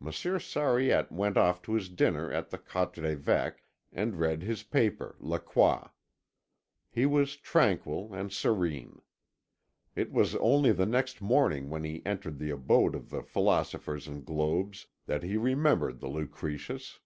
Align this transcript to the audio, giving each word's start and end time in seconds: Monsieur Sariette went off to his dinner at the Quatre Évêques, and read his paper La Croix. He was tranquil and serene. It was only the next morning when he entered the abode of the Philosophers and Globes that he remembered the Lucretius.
Monsieur 0.00 0.40
Sariette 0.40 1.12
went 1.12 1.36
off 1.36 1.62
to 1.62 1.74
his 1.74 1.88
dinner 1.88 2.32
at 2.32 2.50
the 2.50 2.58
Quatre 2.58 3.00
Évêques, 3.02 3.60
and 3.92 4.18
read 4.18 4.42
his 4.42 4.64
paper 4.64 5.14
La 5.20 5.38
Croix. 5.38 5.88
He 6.90 7.06
was 7.06 7.36
tranquil 7.36 8.12
and 8.12 8.32
serene. 8.32 9.02
It 9.94 10.10
was 10.10 10.34
only 10.34 10.72
the 10.72 10.84
next 10.84 11.22
morning 11.22 11.70
when 11.70 11.84
he 11.84 12.04
entered 12.04 12.40
the 12.40 12.50
abode 12.50 12.96
of 12.96 13.10
the 13.10 13.22
Philosophers 13.22 14.08
and 14.08 14.24
Globes 14.26 14.88
that 15.06 15.22
he 15.22 15.36
remembered 15.36 16.00
the 16.00 16.08
Lucretius. 16.08 16.98